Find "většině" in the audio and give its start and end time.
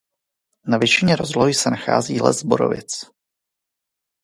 0.77-1.15